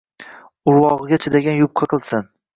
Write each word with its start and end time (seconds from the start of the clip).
Urvog`iga 0.71 1.21
chidagan 1.27 1.61
yupqa 1.61 1.91
qilsin 1.95 2.29